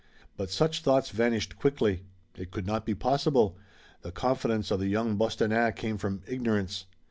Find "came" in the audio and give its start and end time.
5.75-5.99